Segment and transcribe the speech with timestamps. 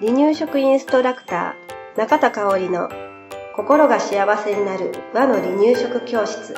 [0.00, 2.88] 離乳食インストラクター中田香織の
[3.54, 6.54] 心が幸せになる和の離乳食教室。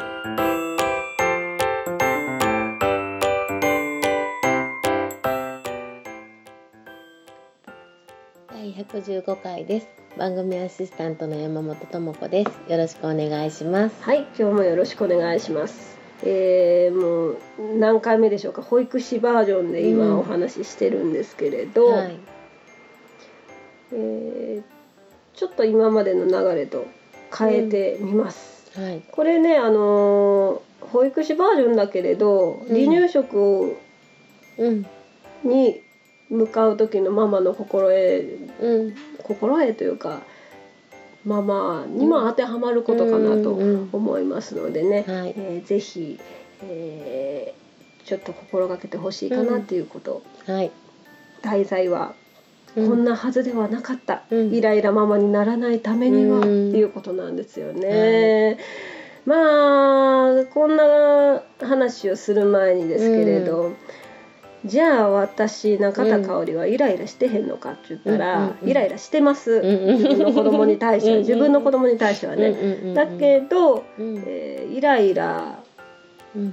[8.50, 9.88] 第115回です。
[10.16, 12.70] 番組アシスタントの山本智子です。
[12.70, 14.02] よろしくお願いします。
[14.02, 15.91] はい今日もよろしくお願いします
[16.24, 17.38] えー、もう
[17.78, 18.62] 何回目でしょうか？
[18.62, 22.16] 保育士バージョンで今お話ししてるんですけれど、はい、
[23.92, 24.62] えー、
[25.36, 26.86] ちょっと今までの流れと
[27.36, 33.76] 変えてみます、うん、はい、これねあの保育士バージョンだけれど、離乳食を、
[34.58, 34.86] うん、
[35.42, 35.80] に
[36.28, 40.20] 向かう時のママの心得、うん、心得というか
[41.24, 43.52] ママにも当てはまることかなと
[43.92, 45.34] 思いますのでね、はい。
[45.36, 46.18] えー、ぜひ、
[46.64, 50.70] えー、ちょっと心がけてほしいかなっていうこと、はい、
[51.42, 52.14] 題材は
[52.74, 58.58] こんなはずではなかった、うん、イライラママにならないためには、っていうことなんですよね。
[59.26, 63.72] まあこんな話をする前にですけれど、
[64.64, 72.94] じゃあ私中田香織はイライラしてへんのかって言ったら、イライラしてます、自分の子供に対しては自分の子供に対してはね。
[72.94, 75.58] だけど、えー、イライラ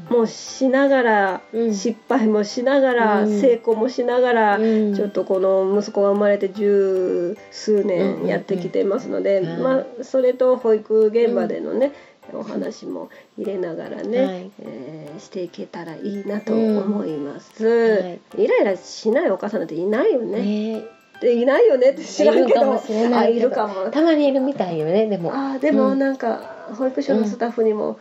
[0.10, 11.94] もしながら、失敗もしながら、成功もしながら、ちょっとこの息子が生まれて十数年やってきてますので、まあ、それと保育現場でのね、
[12.34, 20.42] お話も入れながらね、はい、えー、していけたらいいなと思います、はい、イライラしないお母さんなんていないよね。
[20.42, 21.00] ね。
[21.22, 22.82] でいないよねって知らんけど
[23.14, 23.92] あいるかも。
[23.92, 25.32] たまにいるみたいよねでも。
[25.34, 28.00] あでもなんか、保育所のスタッフにも、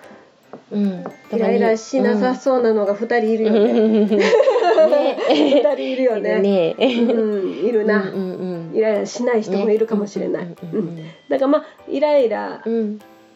[0.71, 3.73] うん、イライラしなさそうなのが2人いるよね。
[4.07, 5.19] ね。
[5.29, 6.41] 2人いるよね。
[6.41, 6.77] ね。
[6.79, 10.55] うん、いるな、うんうんうん、イライラしない人もいるかもしれない。
[11.29, 12.63] だからまあイライラ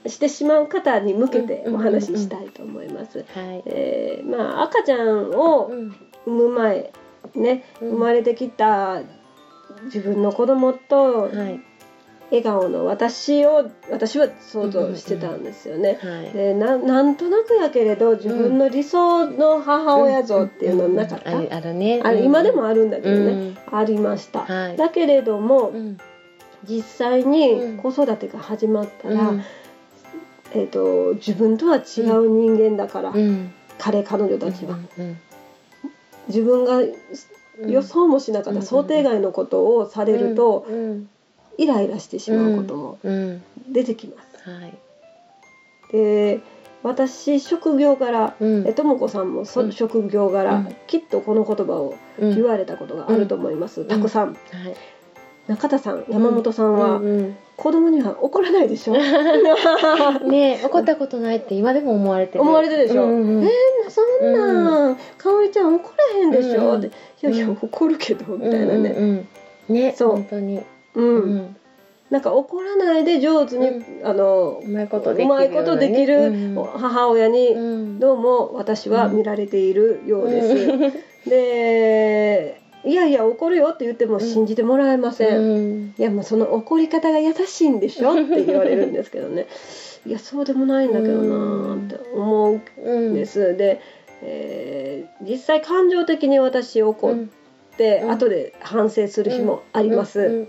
[0.06, 3.24] してしまう方に向けてお話ししたいと思います。
[3.66, 5.92] えまあ赤ちゃんを産
[6.26, 6.92] む前
[7.34, 9.02] ね、生まれてきた
[9.84, 11.30] 自分の子供と
[12.30, 15.98] 笑顔の私を私は想像してたんですよね。
[16.32, 22.00] でななんとなくやけれど自分の理想の母親像っていうのなかった、あるね。
[22.04, 24.46] あ今でもあるんだけどね、ありました。
[24.76, 25.72] だけれども、
[26.68, 29.32] 実際に子育てが始まったら、
[30.54, 33.12] えーと、自分とは違う人間だから、
[33.78, 34.78] 彼彼女たちは。
[36.28, 36.80] 自分が
[37.66, 40.66] 予想もしなかった想定外のことをされると、
[41.58, 42.98] イライラしてしまうことも
[43.68, 44.50] 出てきます。
[44.50, 44.76] はい、
[45.92, 46.40] で
[46.82, 54.28] 私職業柄、えとも子さんもそ、職業柄、きっとこの言葉を言われたことがあると思います、たくさん。
[54.28, 54.36] はい
[55.52, 57.00] 中田さん山本さんは、
[57.58, 58.94] 子供には怒らないでしょ？
[60.26, 62.42] ね怒ったことないって今でも思われてる。
[62.42, 66.90] 思われてるでしょ、うんうん、えー、そんな、うん、かおりちゃん怒らへんでしょ、うん、ってい
[67.22, 69.28] やいや怒るけどみたいなね、うん
[69.68, 70.08] うん、ねそう。
[70.12, 70.62] 本当に。
[70.94, 71.56] うん、うん。
[72.08, 75.24] なんか怒らないで上手に、うん、あのうまいことで
[75.92, 80.70] きる母親にどうも私は見られているようです。
[80.70, 80.92] うん、
[81.28, 88.14] でいやいや怒るよって言っても信じてもらえません、うん、いやもうその怒り方が優しいんでしょ？
[88.20, 89.46] って言われるんですけどね。
[90.04, 93.80] いやそうでもないんだけどなって思うんです、うん、で、
[94.20, 100.48] えー、実際感情的に私怒って、うん、後で反省する日もあります、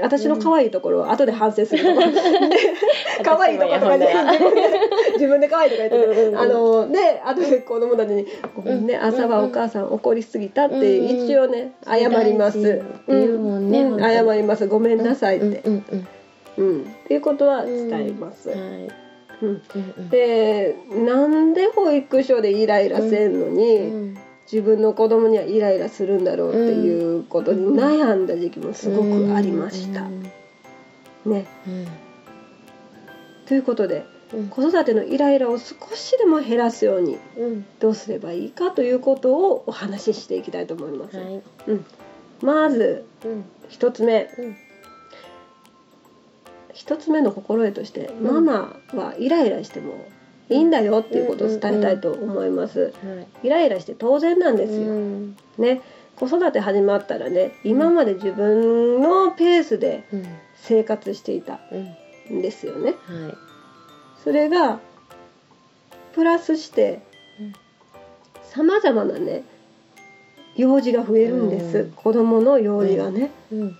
[0.00, 2.06] 私の可愛いところは後で反省するところ
[3.24, 4.08] 可愛いところとかで。
[5.14, 8.96] 自分で可愛いとか言って、ね、あのね後で子供たちに「ごめんね。
[8.96, 12.82] 朝はお母さん怒りすぎた」って一応ね謝ります。
[13.08, 14.66] 謝ります。
[14.66, 15.62] ごめんなさいって。
[16.58, 18.50] うん、っていうことは伝えます。
[19.40, 24.16] うん、でなんで保育所でイライラせんのに、
[24.50, 30.02] 自分の子供にはイライラするんだろうっていうことに悩んだ時期もすごくありました。
[31.26, 31.44] ね、
[33.48, 34.04] ということで、
[34.50, 37.16] 子育てのイライラを少しでも減らすように
[37.80, 41.16] どうすればいいかということをお話ししていきたいと思います。
[41.16, 41.86] はい、うん、
[42.42, 43.06] まず
[43.70, 44.28] 一つ目、
[46.74, 49.94] 一つ目の心得として、ママはイライラしても
[50.50, 52.92] いいんだよっていうことを伝えたいと思います。
[53.42, 54.92] イライラして当然なんですよ。
[55.56, 55.80] ね、
[56.16, 60.04] 子育て始まったらね、今まで自分のペースで
[60.56, 61.54] 生活していた。
[61.54, 61.58] ん
[62.30, 62.94] ですよね。
[64.22, 64.80] それが
[66.12, 67.00] プラスして
[68.42, 69.44] さまざまなね
[70.56, 73.76] 用事が増えるんです、うん、子供の用事がね、うん、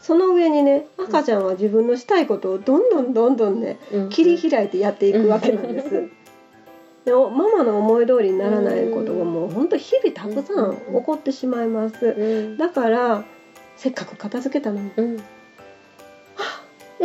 [0.00, 3.78] その上にね赤ちゃんは自分のしたいことをどんどんどんどんね、
[4.10, 6.08] 切り開いてやっていくわけなんです。
[7.04, 9.68] でママの思い通りにならないことがもうほん。
[9.68, 12.56] と日々たくさん起こってしまいます。
[12.56, 13.24] だから
[13.76, 15.22] せっかく片付けたのに、うん、は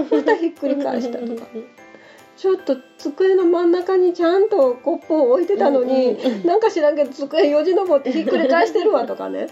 [0.03, 1.47] またひっくり返したとか。
[2.37, 9.47] ちょっと机の真ん中にちゃんとコップを置いてたのに、うんうん、なんか知らんけど机よじ登ってひっくり返してるわとかね。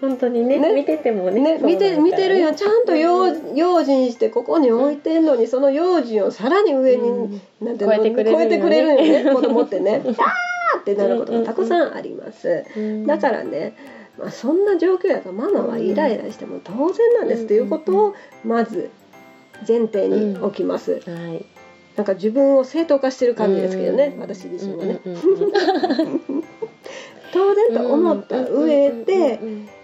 [0.00, 8.44] 本当にね、ね、見ててもねね見て見てるよちゃんと用,、用心してここに置いてんのにその用心をさらに上に、うん、なんて超えてくれるよね。
[8.48, 9.34] 超えてくれるよね。
[9.34, 12.64] 子供ってね「あー!」ってなることがたくさんあります。
[13.06, 13.74] だからね
[14.18, 18.14] まあ、そんな状況やからママはイライラしても当然なんですということを
[18.44, 18.90] まず
[19.66, 21.02] 前提に置きます。
[21.06, 21.44] はい。
[21.96, 25.00] なんか自分を正当化してる感じですけどね、私自身はね。
[27.32, 29.40] 当然と思った上で、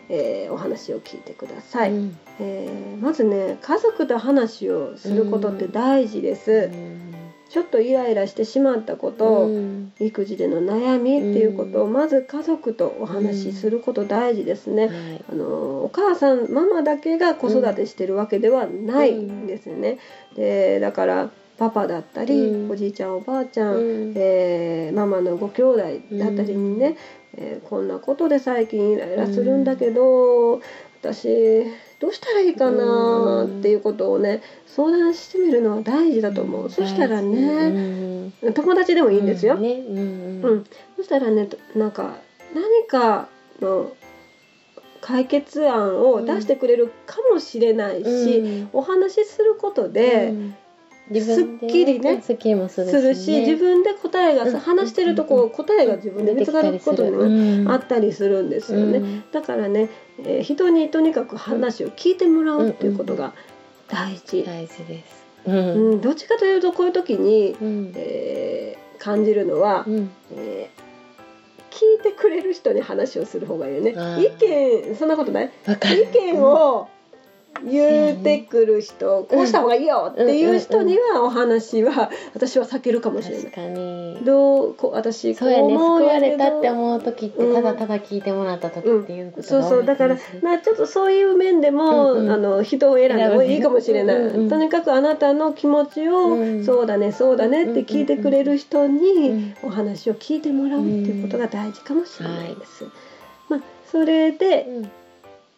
[0.09, 7.15] えー、お話を聞いてください、うん、えー、まずね家族と話をすることって大事です、うん、
[7.55, 20.01] ちょっとイライラしてしまったこと、うん、育児での悩みっていうことをまず家族とお話しすること大事ですね、あのお母さんママだけが子育てしてるわけではないんですよね、
[20.35, 25.83] でだからパパだったり、うん、おじいちゃんおばあちゃん、うん、えー、ママのご兄弟
[26.15, 26.97] だったりにね、
[27.37, 30.61] えー、こんなことで最近イライラするんだけど、
[31.01, 31.67] 私
[32.05, 40.67] どうしたらいいかなっていうことをね相談してみるのは大事だと思う、そしたらね、友達でもいいんですよ、ね、うん。
[40.97, 42.19] そしたらねなんか
[42.55, 43.29] 何か
[43.63, 43.97] の
[45.01, 50.35] 解決案を出してくれるかもしれないし、お話しすることで、
[51.13, 59.91] すっきりねすっきりもするし、ね、自分で答えが、話してるとこう答えが自分で見つかることもあったりするんですよね、うん、だからね、
[60.21, 63.35] えー、人にとにかく話を聞いてもらうっていうことが
[63.89, 70.85] 大事、大事です、うん、うん、どっちかというとこういう時に、うん、えー、感じるのは、うん、えー
[71.75, 73.97] 聞いてくれる人に話をする方がいいよね。
[74.23, 75.51] 意見そんなことない？
[75.67, 76.89] 意見を
[77.63, 83.45] 言うてくる人、こうした方がいいよっていう人にはお話は私は避けるかもしれない。
[83.45, 84.19] 確かに。
[84.25, 89.85] どうこ私こう思うやれたって思う時ってただただ聞いてもらった時っていうことそうそう。
[89.85, 102.85] だからまあちょっとそういう面でも、あの人を選んでもいいかもしれない、とにかくあなたの気持ちを、そうだねそうだねって聞いてくれる人にお話を聞いてもらうっていうことが大事かもしれないです。
[103.49, 103.61] まあ
[103.91, 104.67] それで、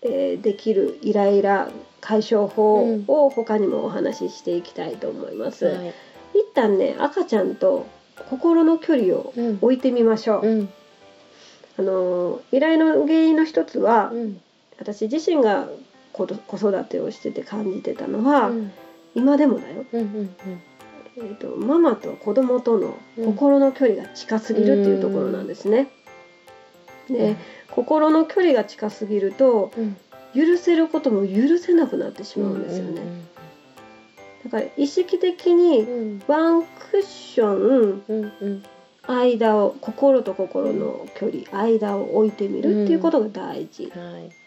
[0.08, 1.70] えー、できるイライラ
[2.00, 5.67] 解消法を他にもお話ししていきたいと思います。
[5.67, 5.94] うんはい、
[6.35, 7.87] 一旦ね赤ちゃんと
[8.31, 10.47] 心の距離を置いてみましょう。
[10.47, 10.69] うん、
[11.79, 14.41] あのイライラの原因の一つは、うん、
[14.79, 15.69] 私自身が
[16.12, 18.50] 子育てをしてて感じてたのは、
[19.14, 19.85] 今でもだよ。
[19.93, 20.37] うんうんうん
[21.19, 25.88] えーと、ママと子供との心の距離が近すぎるっていうところなんですね。
[27.11, 27.37] で、
[27.70, 29.70] 心の距離が近すぎると、
[30.35, 33.00] 許せることも許せなくなってしまうんですよね。
[34.44, 36.69] だから意識的にワンク
[36.99, 38.62] ッション
[39.08, 43.91] 間を心と心の距離間を置いてみるっていうことが大事、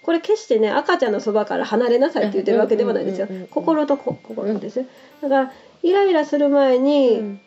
[0.03, 3.27] これ決してね赤ちゃんのそばから離れなさいって言ってるわけではないですよ。
[3.51, 4.85] 心と心です。
[5.21, 7.39] だからイライラする前に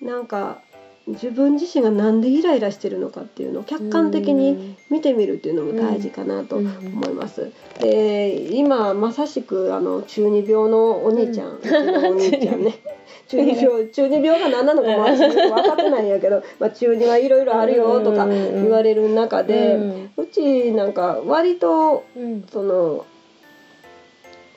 [0.00, 0.60] なんか
[1.06, 6.68] 自分自身が何でイライラしてるのかっていうのを客観的に見てみるっていうのも大事かなと思
[7.06, 7.52] います。
[7.80, 12.80] で今まさしくあの中二病のお兄ちゃん、うん、お兄ちゃんね
[13.28, 19.78] 中二病中二病が何なのかも私分かってないんやけど、 まあ、中二はいろいろあるよとか言われる中で、
[20.16, 22.04] うちなんか割と
[22.52, 23.04] その。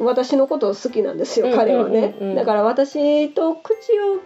[0.02, 4.22] 私のことを好きなんですよ彼はね、だから私と口を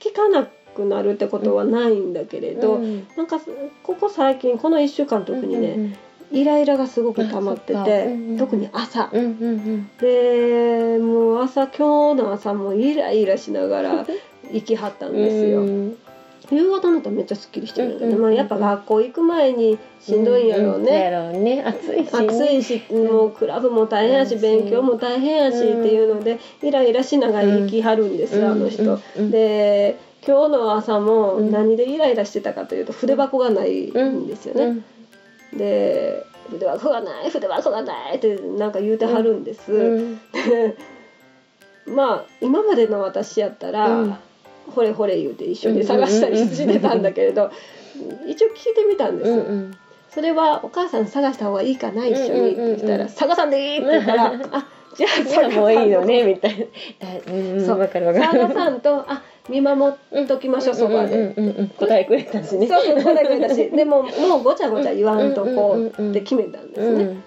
[0.00, 3.40] 聞かなくなるってことはないんだけれど、うん、なんか
[3.82, 5.96] ここ最近この1週間特にね、うんうん
[6.32, 14.06] イライラがすごく溜まってて、うんうん、特に朝、うんうんうん、でもう朝今日の朝もイライラしながら
[14.52, 15.64] 行きはったんですよ。
[16.50, 21.10] 夕方になったらめっちゃすっきりしてるんだけど、まあ、やっぱ学校行く前にしんどいんやろうね。
[21.12, 21.62] うんうん、ね。
[21.62, 28.98] 暑いし、ね、暑いしもうクラブも大変やし勉強も大変やしっていうのでイライラしながら行きはるんです、あの人。
[29.30, 29.96] で
[30.26, 34.82] 今日の朝も何でイライラしてたかというと筆箱がないんですよね。
[35.56, 40.16] で筆箱がない筆箱がないってなんか言うてはるんです。
[41.86, 44.18] まあ今までの私やったら、
[44.74, 47.50] ほれほれ言うて一緒に探したりしてたんだけれど、
[48.26, 49.80] 一応聞いてみたんです。
[50.10, 56.68] それはお母さん探した方がいいかな一緒にって言ったら「探さんでいい!」って言ったら「あじゃあじゃあもういいのねみたい
[57.00, 57.32] な。
[57.32, 58.40] うんそうわかるわかる。
[58.40, 61.34] 探さんとあ見守っときましょうそばで。
[61.36, 62.66] うんうんうん答えくれたしね。
[62.66, 67.04] そうそう答えくれたしでももうごちゃごちゃ言わんとこうって決めたんですね。
[67.04, 67.22] うん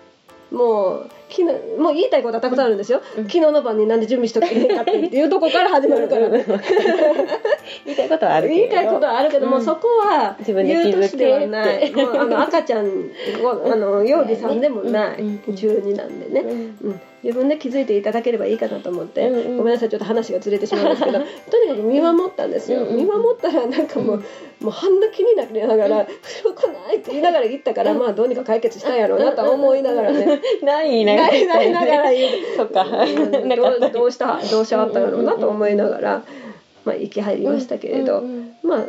[0.53, 3.23] もう昨日もう言いたいことはたくさんあるんですよ、うん。
[3.25, 6.29] 昨日の晩になんで準備しとけへんかっていうとこから始まるから。
[6.29, 6.45] ね
[7.85, 8.59] 言いたいことはあるけど。
[8.59, 9.63] 言いたいことはあるけども、うん。
[9.63, 11.91] そこは自分で言う年ではない。
[11.91, 15.43] もうあの赤ちゃんをあの幼児さんでもない、うん。
[15.47, 15.55] うん。
[15.55, 16.77] 中二なんでね、うん。
[16.81, 19.35] うん、自分で気づいていただければいいかなと思って、うん。
[19.35, 19.57] うん。
[19.57, 21.19] ごめんなさいちょっと話がずれてしまうんですけど。
[21.49, 22.87] とにかく見守ったんですよ、うん。
[22.89, 22.95] うん。
[22.97, 24.23] 見守ったらなんかもう、
[24.63, 26.07] もう半泣きになりながら
[26.41, 30.41] 「古くない?」って言いながら言ったから、まあどうにか解決したんやろうなとは思いながらね。
[30.61, 31.15] ない言いな。
[31.15, 32.85] がらなりなりながら言うそっか。
[32.85, 36.23] どうどうしたどうしはったんやろうなと思いながら、
[36.85, 38.55] まあ、息入りましたけれど、うんうん。
[38.63, 38.85] まあ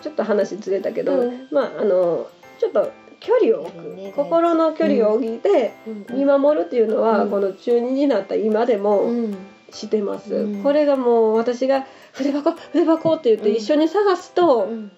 [0.00, 1.48] ちょっと話ずれたけど、うん。
[1.50, 2.26] まああの
[2.58, 2.90] ちょっと
[3.20, 4.12] 距離を置く、ね。
[4.14, 6.18] 心の距離を置いてうん。
[6.18, 7.30] 見守るっていうのは、うん。
[7.30, 9.36] この中二になった今でうもん。
[9.70, 10.62] してます、うん。
[10.62, 13.56] これがもう私が「筆箱筆箱」って言ってうん。
[13.56, 14.92] 一緒に探すと、うん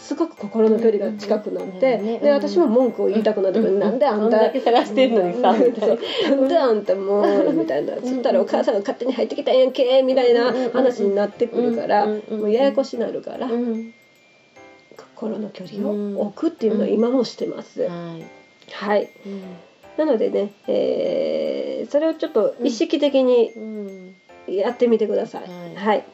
[0.00, 5.96] すごく心の距離が近くなって、うんうんで私も文句を言いたくなってくる、なんであんたそんだけ探してんのにさみたいな
[6.28, 13.92] そうなんであんたもうみたいなつったらお母さんが勝手に入ってきたんやんけみたいな話になってくるからうんうんもうややこしなるからうん
[14.96, 17.82] 心の距離を置くっていうのは今もしてます。
[17.82, 18.24] はい
[18.72, 19.42] はいうん
[19.98, 23.50] なのでね、えーそれをちょっと意識的に
[24.46, 25.42] やってみてください。
[25.42, 26.04] はいはい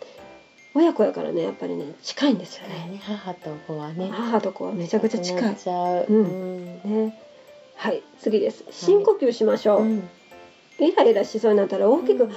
[0.77, 2.75] 親子やからねやっぱりね近いんですよね。
[2.93, 4.11] ね母と子はね。
[4.13, 5.43] 母と子はめちゃくちゃ近い。
[5.51, 6.13] う。
[6.13, 6.81] うん。
[6.85, 7.07] うん。
[7.07, 7.19] ね、
[7.77, 8.63] はい次です。
[8.71, 10.09] 深呼吸しましょう、うん
[10.79, 12.29] イライラしそうになったら大きく、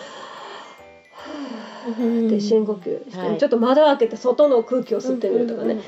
[1.99, 2.29] うん。
[2.29, 3.37] で深呼吸して、はい。
[3.37, 5.81] ちょっと窓開けて外の空気を吸ってみるとかね、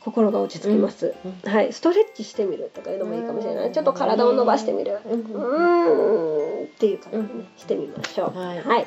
[0.00, 1.74] 心が落ち着きます、うんはい。
[1.74, 6.64] ストレッチしてみるとかいうのもいいかもしれない、ちょっと体を伸ばしてみる、ううんーん。
[6.64, 8.38] っていう感じでね、うんしてみましょう。
[8.38, 8.86] はい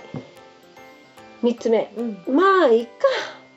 [1.44, 1.92] 3つ目。
[1.98, 2.36] うん。
[2.36, 2.92] まあいいか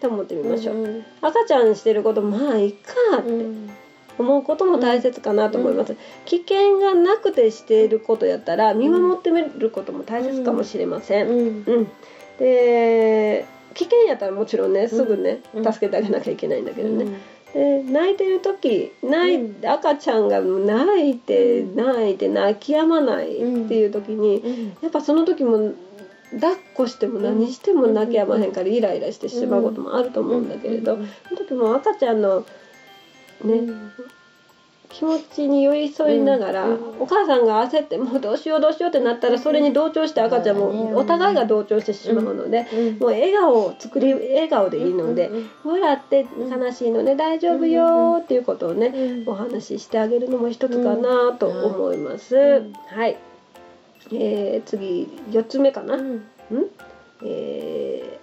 [0.01, 3.71] と思ってみましょう、うん赤ちゃんしてることまあいいかってうん。
[4.19, 5.97] 思うことも大切かなと思います、
[6.27, 11.39] 危険がなくてしていることやったら見守ってみることも大切かもしれません、うん。
[11.39, 11.89] うん、
[12.39, 15.65] で危険やったらもちろんねすぐね、うん。
[15.65, 17.07] 助けてあげなきゃいけないんだけどね、
[17.55, 19.67] で泣いてる時泣い、うん。
[19.67, 21.77] 赤ちゃんが泣いてうん。
[21.77, 24.67] 泣いて泣き止まないっていう時に、うん。
[24.83, 25.73] やっぱその時も
[26.33, 32.41] 抱っこしても何しても泣き止まへんからイライラしてしまうこともあると思うんだけれど、うんその時も赤ちゃんの
[33.45, 33.93] ね、うん
[34.93, 52.37] 気持ちに寄り添いながら、うんお母さんが焦ってもうどうしようどうしようってなったらそれに同調して赤ちゃんもお互いが同調してしまうので、うんもう笑顔を作り笑顔でいいので、うん笑って悲しいのね大丈夫よっていうことをね、うんお話ししてあげるのも一つかなと思います。
[52.37, 52.73] うん。
[52.73, 53.17] はい、
[54.13, 56.23] えー次4つ目かな、うん。
[57.25, 58.19] え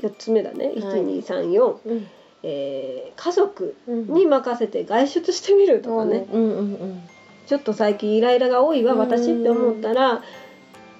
[0.00, 0.66] ー、4つ目だね。
[0.66, 0.76] はい。
[0.76, 2.06] 1234、うん。
[2.42, 4.12] えー家族うん。
[4.14, 7.02] に任せて外出してみるとかね、うんうんうん
[7.44, 8.98] ちょっと最近イライラが多いわうん。
[8.98, 10.22] 私って思ったら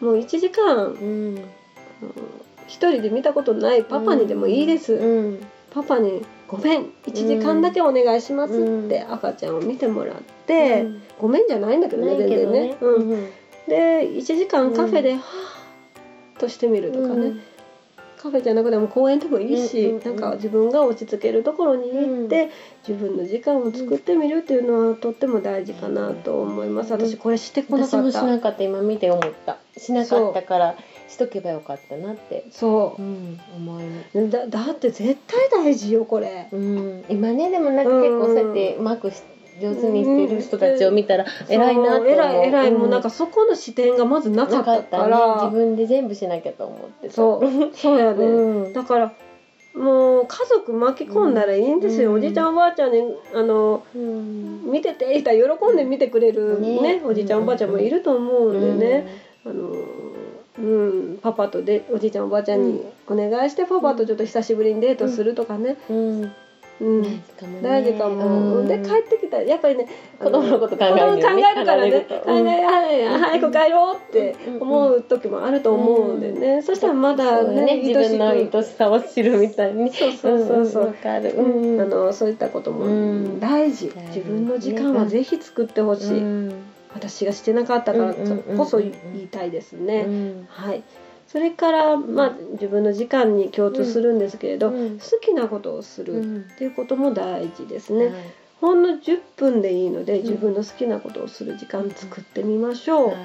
[0.01, 1.45] もう1時間うん。
[2.67, 5.47] 一人で見たことないパパにでもいいです、うん。
[5.71, 8.55] パパに「ごめん1時間だけお願いします」
[8.87, 12.61] って赤ちゃんを見てもらって、うんごめんじゃないんだけどね全然ね。
[12.69, 12.77] ね。
[12.81, 13.29] うん、うん
[13.69, 17.35] で1時間カフェで「はあ」としてみるとかね、
[18.23, 22.51] カフェじゃなくても公園でもいいし、うんうんうんなんか自分が落ち着けるところに行って、
[22.87, 26.93] 自分の時間を作ってみるっていうのはとっても大事かなと思います。
[26.93, 28.03] 私これしてこな私かった。
[28.03, 28.63] もしなかった。
[28.63, 29.59] 今見て思った。
[29.77, 30.77] しなかったから
[31.09, 32.45] しとけばよかったなって。
[32.53, 33.03] そう。
[33.03, 34.19] ん思います。
[34.19, 36.47] うだだって絶対大事よこれ。
[36.53, 37.05] うん。
[37.09, 39.21] 今ねでもなんか結構そうやってうまくし
[39.61, 42.05] 上手にしてる人たちを見たら偉いなって思う。
[42.05, 47.15] そう偉い偉い、うんもうなんかそこの視点がまずなかったなかったね自分で全部しなきゃと思ってた。
[47.15, 48.73] そうそうやね、うん。
[48.73, 49.13] だから
[49.75, 52.17] もう家族巻き込んだらいいんですよ、うん。
[52.17, 53.01] おじいちゃんおばあちゃんに
[53.35, 54.71] あのうん。
[54.71, 57.03] 見てて言ったら喜んで見てくれるねね。
[57.05, 59.07] おじいちゃんおばあちゃんもいると思うんでね、
[59.47, 59.71] あの
[60.59, 66.33] うん、パパとでおじいちゃんおばあちゃんにお願いしてパパとちょっと久しぶりにデートするとかね、うん
[66.81, 67.23] うん。
[67.63, 68.69] 大事かもうん。
[68.69, 69.87] で帰ってきたらやっぱりね
[70.19, 72.01] 子供のこと考える考えるからね。
[72.01, 74.63] 考えはい早く帰ろうってうん。
[74.63, 77.77] 思う時もあると思うんでね、そしたらまだねね。
[77.83, 79.93] 自分の愛しさを知るみたいに。
[79.93, 80.95] そうそうそうそう。
[81.05, 81.77] あうん。
[81.91, 83.41] のそういったこともうん。
[83.41, 86.53] 大事、自分の時間はぜひ作ってほしい、うん。
[86.95, 88.15] 私がしてなかったから
[88.57, 90.47] こそ言いたいですね、うん。
[90.49, 90.83] はい
[91.33, 94.99] それから、まあ、自分の時間に共通するんですけれど、うん。
[94.99, 96.37] 好きなことをするうん。
[96.43, 98.15] っていうことも大事ですね、はい。
[98.61, 103.09] ほんの10分でいいので自分の好きなことをする時間作ってみましょう。
[103.09, 103.17] はい。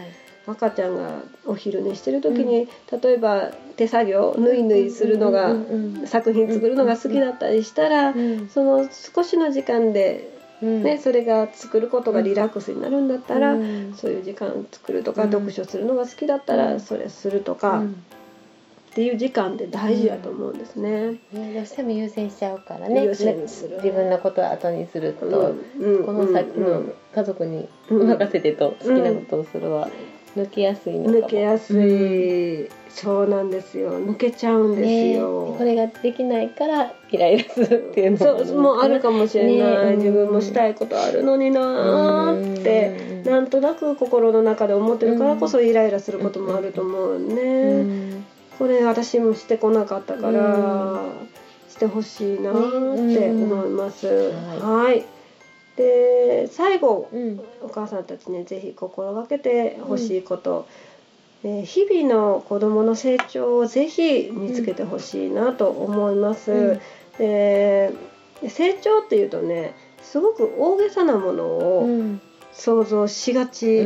[0.48, 5.54] 赤ちゃんがお昼寝してる時に、例えば手作業ぬいぬいするのが、
[6.06, 8.14] 作品作るのが好きだったりしたら、
[8.54, 13.56] その少しの時間で、ね、それが作ることがリラックスになるんだったら、
[13.96, 17.84] そういう時間作るとか、読書するのが好きだったらそれするとか。
[18.98, 21.20] っていう時間って大事だと思うんですね。
[21.32, 23.06] うん、どうしても優先しちゃうからね。
[23.06, 23.26] 自
[23.94, 26.82] 分のことを後にすると、うん、この先の
[27.14, 29.88] 家族に任せてと好きなことをするは
[30.38, 34.00] 抜けやすい抜けやすい、うん、そうなんですよ。
[34.00, 48.26] 抜けちゃうんですよ、ね、これができないからイライラするっていうのもそうもあるかもしれない、ね、自分もしたいことあるのになーって、うん、なんとなく心の中で思ってるからこそイライラすることもあると思うね、うん、
[48.60, 51.02] これ私もしてこなかったから、
[51.70, 55.17] してほしいなって思います、はい
[55.78, 60.68] で最後、うん、お母さんたちね是非心がけてほしいこと、
[61.44, 66.52] うん、日々の子どもの成長を是非見つけてほしいなと思います。
[66.52, 66.80] うん、
[67.20, 67.94] で
[68.50, 71.88] 成長っていうとねすごく大げさなものを
[72.54, 73.86] 想像しがち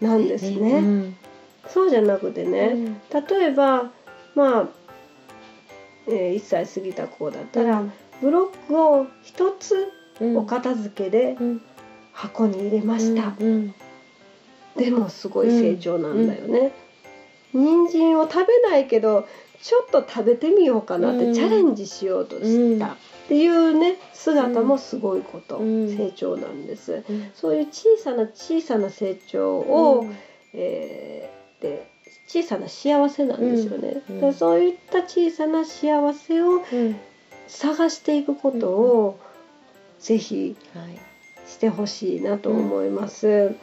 [0.00, 1.16] なんですね。
[1.66, 3.90] そうじゃなくてね、例えば
[4.34, 4.68] まあ、
[6.06, 7.82] えー、1歳過ぎた子だったら、
[8.20, 9.88] ブロックを1つ
[10.20, 11.36] お片付けで
[12.12, 13.34] 箱に入れました、
[14.76, 16.72] でもすごい成長なんだよね、
[17.52, 19.26] 人参を食べないけど
[19.62, 22.96] ちょっと食べてみようかなってチャレンジしようとしたっ
[23.28, 27.02] ていうね姿もすごいこと、成長なんです、
[27.34, 30.06] そういう小さな小さな成長を、
[30.52, 31.90] えー、で
[32.26, 36.62] 小さな幸せなんですよね、うん、そういった小さな幸せを
[37.48, 39.20] 探していくことを、
[40.04, 40.54] ぜひ
[41.46, 43.54] してほしいなと思います。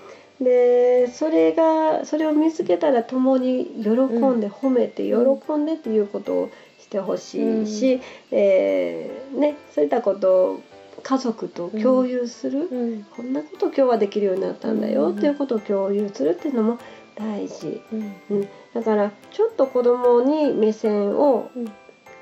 [0.42, 8.02] でそれがそれを見つけたら共に喜んで褒めて喜んでっていうことをしてほしいし、うん、
[8.32, 10.64] えー、ね、そういったことを
[11.04, 16.80] 家族と共有する、うん、こんなこと今日はできるようになったんだよ、っていうことを共有するっていうのも
[17.16, 17.96] 大事、う
[18.36, 21.52] ん、だからちょっと子供に目線を、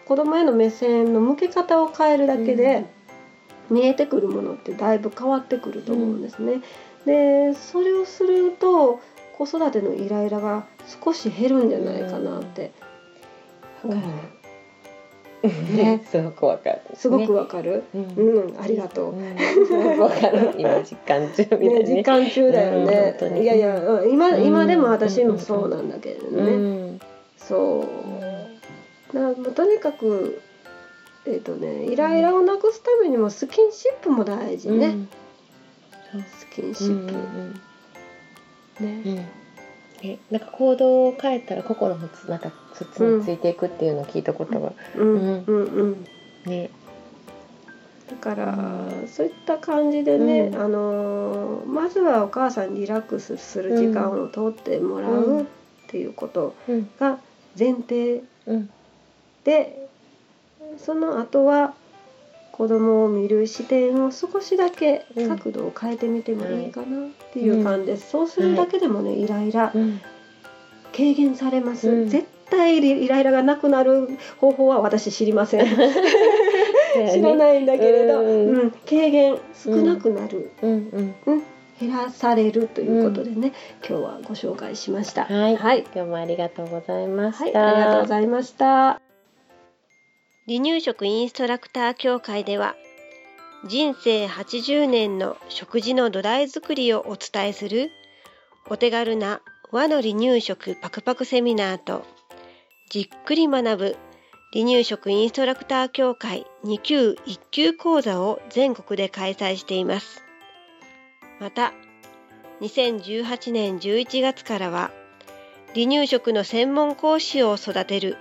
[0.06, 2.86] 子供への目線の向け方を変えるだけで、
[3.70, 6.62] 見えてくるものってだいぶ変わってくると思うんですね。
[7.06, 9.00] でそれをすると
[9.38, 10.66] 子育てのイライラが
[11.04, 12.72] 少し減るんじゃないかなって。
[13.86, 17.84] うん、ね、 すごくわかる、すごくわかる？
[17.94, 19.14] うん、ありがとう。
[19.66, 20.52] すごくわかる。
[20.60, 23.16] 今実感中みたいな、実感中だよね。
[23.42, 27.00] いやいや、今、今でも私もそうなんだけどね。
[27.38, 27.86] そ
[29.14, 29.16] う。
[29.18, 30.42] な、もうとにかく
[31.30, 37.62] えっ、ー、とねイライラをなくすためにもスキンシップも大事ね、うん、スキンシップ、うん
[38.82, 39.30] うん、ね、
[40.02, 45.44] えなんか行動を変えたら心もまたそっちについていくっていうのを聞いたことが、うん。
[45.46, 45.64] うん。
[45.66, 46.06] うん
[46.46, 46.70] ね。
[48.10, 55.46] だから、そういった感じでね、うん、あのまずはお母さんにリラックスする時間をとってもらうっ
[55.88, 56.56] ていうこと
[57.00, 57.20] が
[57.58, 58.24] 前提
[59.44, 59.89] で
[60.78, 61.74] その後は
[62.52, 69.72] 子供を見る視点を少しだけ角度を変えてみてもいいかなっていう感じです、そうするだけでもねイライラ
[70.92, 75.68] 軽減されます、絶対イライラがなくなる方法は私知りません。
[77.12, 81.16] 知らないんだけれど、うん、軽減少なくなる、うん。
[81.80, 83.54] 減らされるということでね、
[83.88, 85.26] 今日はご紹介しました。
[85.26, 87.60] はい、はい、今日もありがとうございました。
[87.60, 89.09] はい、ありがとうございました。
[90.50, 92.76] 離乳食インストラクター協会では
[93.68, 97.92] 人生80年の食事の土台作りをお伝えする
[98.68, 102.04] お手軽な和の離乳食パクパクセミナーと
[102.90, 103.98] じっくり学ぶ
[104.52, 110.24] 離乳食インストラクター協会2級1級講座を全国で開催しています。
[111.40, 111.74] また、
[112.62, 114.90] 2018年11月からは
[115.76, 118.18] 離乳食の専門講師を育てる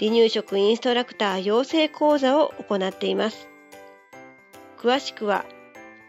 [0.00, 3.48] 離乳食インストラクター養成講座を行っています。
[4.78, 5.44] 詳しくは、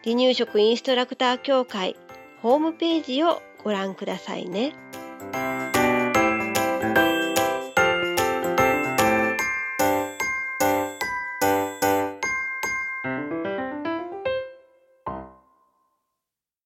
[0.04, 1.96] 離乳食インストラクター協会
[2.42, 4.74] ホームページをご覧くださいね。